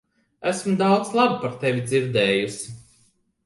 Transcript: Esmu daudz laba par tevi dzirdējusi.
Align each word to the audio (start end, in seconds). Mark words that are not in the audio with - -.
Esmu 0.49 0.73
daudz 0.79 1.11
laba 1.19 1.37
par 1.45 1.55
tevi 1.67 1.85
dzirdējusi. 1.93 2.77